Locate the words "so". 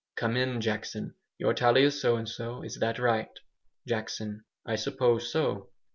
2.01-2.15, 2.27-2.63, 5.31-5.69